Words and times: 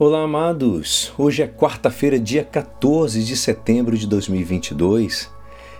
Olá, 0.00 0.22
amados! 0.22 1.12
Hoje 1.18 1.42
é 1.42 1.48
quarta-feira, 1.48 2.20
dia 2.20 2.44
14 2.44 3.24
de 3.24 3.36
setembro 3.36 3.98
de 3.98 4.06
2022. 4.06 5.28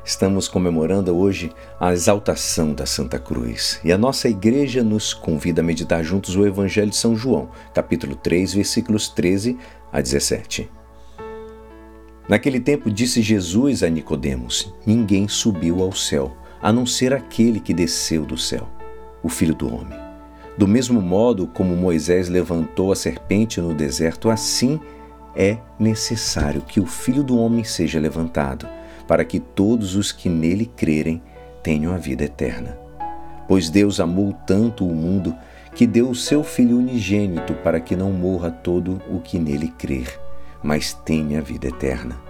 Estamos 0.05 0.49
comemorando 0.49 1.17
hoje 1.17 1.53
a 1.79 1.93
exaltação 1.93 2.75
da 2.75 2.85
Santa 2.85 3.17
Cruz 3.17 3.79
e 3.85 3.93
a 3.93 3.97
nossa 3.97 4.29
igreja 4.29 4.83
nos 4.83 5.15
convida 5.15 5.61
a 5.61 5.65
meditar 5.65 6.03
juntos 6.03 6.35
o 6.35 6.45
Evangelho 6.45 6.91
de 6.91 6.97
São 6.97 7.15
João, 7.15 7.49
capítulo 7.73 8.17
3, 8.17 8.55
versículos 8.55 9.09
13 9.09 9.57
a 9.93 10.01
17. 10.01 10.69
Naquele 12.29 12.59
tempo 12.59 12.91
disse 12.91 13.23
Jesus 13.23 13.85
a 13.85 13.89
Nicodemos: 13.89 14.75
Ninguém 14.85 15.29
subiu 15.29 15.81
ao 15.81 15.93
céu, 15.93 16.37
a 16.61 16.73
não 16.73 16.85
ser 16.85 17.15
aquele 17.15 17.61
que 17.61 17.73
desceu 17.73 18.27
do 18.27 18.37
céu, 18.37 18.69
o 19.23 19.29
Filho 19.29 19.55
do 19.55 19.73
homem. 19.73 20.08
Do 20.59 20.67
mesmo 20.67 21.01
modo 21.01 21.47
como 21.47 21.77
Moisés 21.77 22.29
levantou 22.29 22.91
a 22.91 22.97
serpente 22.97 23.61
no 23.61 23.73
deserto, 23.73 24.29
assim 24.29 24.81
é 25.33 25.59
necessário 25.79 26.63
que 26.63 26.81
o 26.81 26.87
Filho 26.87 27.23
do 27.23 27.39
Homem 27.39 27.63
seja 27.63 28.01
levantado, 28.01 28.67
para 29.07 29.25
que 29.25 29.39
todos 29.39 29.95
os 29.95 30.11
que 30.11 30.29
nele 30.29 30.67
crerem 30.67 31.23
tenham 31.63 31.95
a 31.95 31.97
vida 31.97 32.25
eterna. 32.25 32.77
Pois 33.47 33.71
Deus 33.71 34.01
amou 34.01 34.33
tanto 34.33 34.85
o 34.85 34.93
mundo 34.93 35.33
que 35.77 35.87
deu 35.87 36.11
o 36.11 36.15
seu 36.15 36.43
Filho 36.43 36.79
unigênito 36.79 37.55
para 37.55 37.79
que 37.79 37.95
não 37.95 38.11
morra 38.11 38.51
todo 38.51 39.01
o 39.09 39.21
que 39.21 39.39
nele 39.39 39.69
crer, 39.79 40.19
mas 40.61 40.93
tenha 40.93 41.39
a 41.39 41.43
vida 41.43 41.69
eterna. 41.69 42.21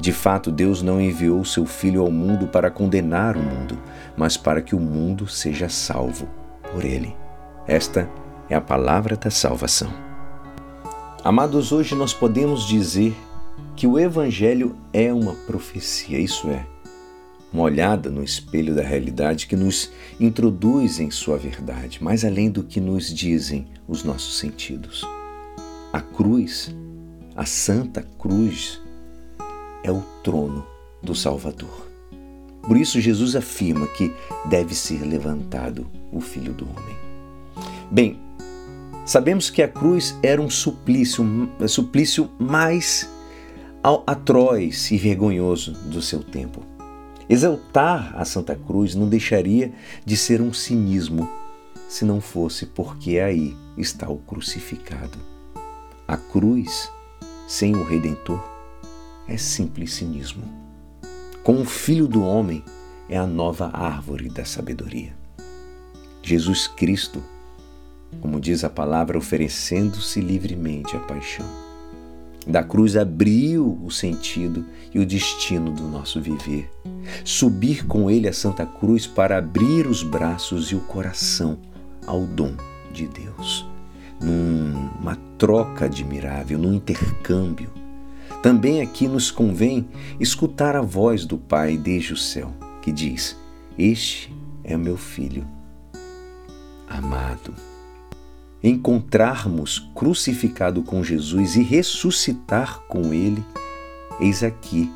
De 0.00 0.10
fato, 0.10 0.50
Deus 0.50 0.80
não 0.80 0.98
enviou 0.98 1.44
seu 1.44 1.66
Filho 1.66 2.00
ao 2.00 2.10
mundo 2.10 2.46
para 2.46 2.70
condenar 2.70 3.36
o 3.36 3.42
mundo, 3.42 3.78
mas 4.16 4.38
para 4.38 4.62
que 4.62 4.74
o 4.74 4.80
mundo 4.80 5.28
seja 5.28 5.68
salvo 5.68 6.26
por 6.72 6.82
ele. 6.82 7.23
Esta 7.66 8.10
é 8.50 8.54
a 8.54 8.60
palavra 8.60 9.16
da 9.16 9.30
salvação. 9.30 9.88
Amados, 11.24 11.72
hoje 11.72 11.94
nós 11.94 12.12
podemos 12.12 12.68
dizer 12.68 13.16
que 13.74 13.86
o 13.86 13.98
Evangelho 13.98 14.76
é 14.92 15.10
uma 15.10 15.32
profecia, 15.32 16.18
isso 16.18 16.50
é, 16.50 16.66
uma 17.50 17.62
olhada 17.62 18.10
no 18.10 18.22
espelho 18.22 18.74
da 18.74 18.82
realidade 18.82 19.46
que 19.46 19.56
nos 19.56 19.90
introduz 20.20 21.00
em 21.00 21.10
sua 21.10 21.38
verdade, 21.38 22.04
mais 22.04 22.22
além 22.22 22.50
do 22.50 22.62
que 22.62 22.80
nos 22.80 23.08
dizem 23.08 23.66
os 23.88 24.04
nossos 24.04 24.38
sentidos. 24.38 25.02
A 25.90 26.02
cruz, 26.02 26.74
a 27.34 27.46
Santa 27.46 28.06
Cruz, 28.18 28.78
é 29.82 29.90
o 29.90 30.02
trono 30.22 30.66
do 31.02 31.14
Salvador. 31.14 31.88
Por 32.60 32.76
isso, 32.76 33.00
Jesus 33.00 33.34
afirma 33.34 33.86
que 33.86 34.12
deve 34.44 34.74
ser 34.74 35.02
levantado 35.02 35.90
o 36.12 36.20
Filho 36.20 36.52
do 36.52 36.68
Homem. 36.68 37.03
Bem, 37.90 38.18
sabemos 39.04 39.50
que 39.50 39.62
a 39.62 39.68
cruz 39.68 40.16
era 40.22 40.40
um 40.40 40.50
suplício, 40.50 41.22
um 41.22 41.68
suplício 41.68 42.30
mais 42.38 43.08
atroz 44.06 44.90
e 44.90 44.96
vergonhoso 44.96 45.72
do 45.72 46.00
seu 46.00 46.22
tempo. 46.22 46.62
Exaltar 47.28 48.14
a 48.16 48.24
Santa 48.24 48.54
Cruz 48.54 48.94
não 48.94 49.08
deixaria 49.08 49.72
de 50.04 50.16
ser 50.16 50.40
um 50.40 50.52
cinismo 50.52 51.28
se 51.88 52.04
não 52.04 52.20
fosse 52.20 52.66
porque 52.66 53.18
aí 53.18 53.56
está 53.76 54.08
o 54.08 54.18
crucificado. 54.18 55.18
A 56.06 56.16
cruz, 56.16 56.90
sem 57.46 57.74
o 57.74 57.84
Redentor, 57.84 58.42
é 59.28 59.36
simples 59.36 59.94
cinismo. 59.94 60.44
Com 61.42 61.60
o 61.60 61.64
Filho 61.64 62.08
do 62.08 62.22
Homem, 62.22 62.64
é 63.08 63.18
a 63.18 63.26
nova 63.26 63.70
árvore 63.72 64.28
da 64.28 64.44
sabedoria. 64.44 65.14
Jesus 66.22 66.66
Cristo 66.66 67.22
como 68.20 68.40
diz 68.40 68.64
a 68.64 68.70
palavra, 68.70 69.18
oferecendo-se 69.18 70.20
livremente 70.20 70.96
à 70.96 71.00
paixão. 71.00 71.46
Da 72.46 72.62
cruz 72.62 72.96
abriu 72.96 73.78
o 73.82 73.90
sentido 73.90 74.64
e 74.92 74.98
o 74.98 75.06
destino 75.06 75.70
do 75.70 75.84
nosso 75.84 76.20
viver. 76.20 76.70
Subir 77.24 77.86
com 77.86 78.10
ele 78.10 78.28
a 78.28 78.32
Santa 78.32 78.66
Cruz 78.66 79.06
para 79.06 79.38
abrir 79.38 79.86
os 79.86 80.02
braços 80.02 80.70
e 80.70 80.74
o 80.74 80.80
coração 80.80 81.58
ao 82.06 82.20
dom 82.26 82.54
de 82.92 83.06
Deus. 83.06 83.66
Numa 84.20 85.16
troca 85.38 85.86
admirável, 85.86 86.58
num 86.58 86.74
intercâmbio. 86.74 87.70
Também 88.42 88.82
aqui 88.82 89.08
nos 89.08 89.30
convém 89.30 89.88
escutar 90.20 90.76
a 90.76 90.82
voz 90.82 91.24
do 91.24 91.38
Pai 91.38 91.78
desde 91.78 92.12
o 92.12 92.16
céu, 92.16 92.52
que 92.82 92.92
diz: 92.92 93.36
Este 93.78 94.30
é 94.62 94.76
meu 94.76 94.98
filho 94.98 95.46
amado 96.88 97.73
encontrarmos 98.64 99.90
crucificado 99.94 100.82
com 100.82 101.04
Jesus 101.04 101.54
e 101.54 101.62
ressuscitar 101.62 102.80
com 102.88 103.12
Ele, 103.12 103.44
eis 104.18 104.42
aqui 104.42 104.90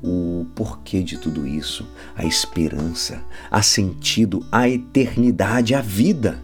o 0.00 0.46
porquê 0.54 1.02
de 1.02 1.18
tudo 1.18 1.44
isso, 1.44 1.88
a 2.14 2.24
esperança, 2.24 3.20
a 3.50 3.62
sentido, 3.62 4.46
a 4.52 4.68
eternidade, 4.68 5.74
a 5.74 5.80
vida. 5.80 6.38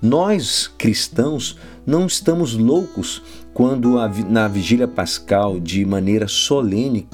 Nós, 0.00 0.70
cristãos, 0.78 1.58
não 1.84 2.06
estamos 2.06 2.54
loucos 2.54 3.20
quando 3.52 3.96
na 4.28 4.46
vigília 4.46 4.86
pascal, 4.86 5.58
de 5.58 5.84
maneira 5.84 6.28
solene, 6.28 7.08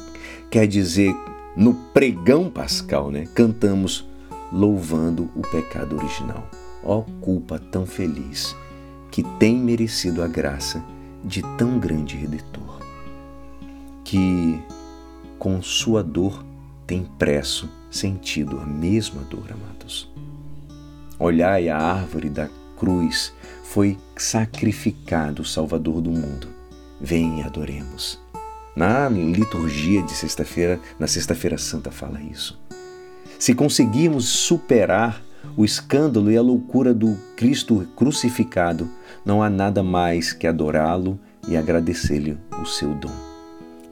quer 0.50 0.66
dizer, 0.66 1.14
no 1.56 1.72
pregão 1.72 2.50
pascal, 2.50 3.10
né, 3.10 3.26
cantamos 3.34 4.06
louvando 4.52 5.30
o 5.34 5.40
pecado 5.40 5.96
original 5.96 6.46
ó 6.82 7.02
culpa 7.20 7.58
tão 7.58 7.86
feliz, 7.86 8.54
que 9.10 9.22
tem 9.38 9.56
merecido 9.56 10.22
a 10.22 10.26
graça 10.26 10.82
de 11.24 11.42
tão 11.56 11.78
grande 11.78 12.16
redentor, 12.16 12.80
que 14.04 14.60
com 15.38 15.60
sua 15.62 16.02
dor 16.02 16.44
tem 16.86 17.04
preço 17.18 17.68
sentido 17.90 18.58
a 18.58 18.66
mesma 18.66 19.22
dor, 19.22 19.50
amados. 19.52 20.10
Olhai 21.18 21.68
a 21.68 21.76
árvore 21.76 22.30
da 22.30 22.48
cruz, 22.76 23.32
foi 23.64 23.98
sacrificado 24.16 25.42
o 25.42 25.44
Salvador 25.44 26.00
do 26.00 26.10
mundo. 26.10 26.48
Vem 27.00 27.40
e 27.40 27.42
adoremos. 27.42 28.20
Na 28.74 29.08
liturgia 29.08 30.02
de 30.02 30.12
sexta-feira, 30.12 30.80
na 30.98 31.08
Sexta-feira 31.08 31.58
Santa, 31.58 31.90
fala 31.90 32.22
isso. 32.22 32.58
Se 33.38 33.54
conseguirmos 33.54 34.28
superar 34.28 35.20
o 35.56 35.64
escândalo 35.64 36.30
e 36.30 36.36
a 36.36 36.42
loucura 36.42 36.94
do 36.94 37.16
Cristo 37.36 37.86
crucificado, 37.96 38.88
não 39.24 39.42
há 39.42 39.50
nada 39.50 39.82
mais 39.82 40.32
que 40.32 40.46
adorá-lo 40.46 41.18
e 41.48 41.56
agradecer-lhe 41.56 42.38
o 42.60 42.66
seu 42.66 42.94
dom. 42.94 43.12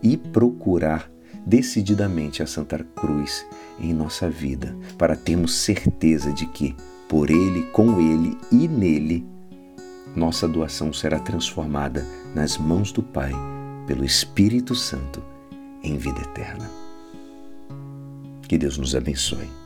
E 0.02 0.16
procurar 0.16 1.10
decididamente 1.44 2.42
a 2.42 2.46
Santa 2.46 2.84
Cruz 2.94 3.46
em 3.78 3.92
nossa 3.92 4.28
vida, 4.28 4.76
para 4.98 5.16
termos 5.16 5.54
certeza 5.54 6.32
de 6.32 6.46
que, 6.46 6.74
por 7.08 7.30
Ele, 7.30 7.62
com 7.72 8.00
Ele 8.00 8.36
e 8.50 8.66
nele, 8.66 9.26
nossa 10.14 10.48
doação 10.48 10.92
será 10.92 11.18
transformada 11.18 12.04
nas 12.34 12.56
mãos 12.56 12.90
do 12.90 13.02
Pai, 13.02 13.32
pelo 13.86 14.04
Espírito 14.04 14.74
Santo, 14.74 15.22
em 15.82 15.96
vida 15.96 16.20
eterna. 16.20 16.68
Que 18.48 18.56
Deus 18.56 18.78
nos 18.78 18.94
abençoe. 18.94 19.65